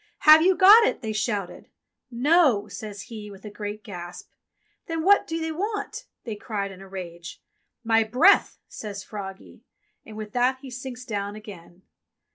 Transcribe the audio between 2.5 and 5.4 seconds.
says he, with a great gasp. "Then what do